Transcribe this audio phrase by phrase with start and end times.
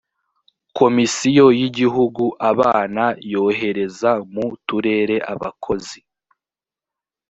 [0.77, 3.03] komisiyo y’igihugu abana
[3.33, 5.99] yohereza mu turere abakozi